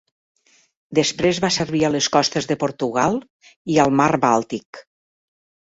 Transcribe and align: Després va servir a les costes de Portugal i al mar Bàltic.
Després 0.99 1.41
va 1.45 1.51
servir 1.57 1.83
a 1.83 1.91
les 1.97 2.09
costes 2.17 2.49
de 2.53 2.59
Portugal 2.65 3.21
i 3.77 3.81
al 3.87 3.97
mar 4.03 4.11
Bàltic. 4.27 4.85